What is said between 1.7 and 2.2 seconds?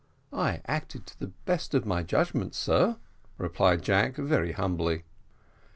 of my